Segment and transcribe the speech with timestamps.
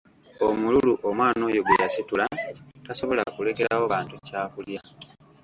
[0.47, 2.25] Omululu omwana oyo gwe yasitula
[2.85, 4.81] tasobola kulekerawo bantu kyakulya.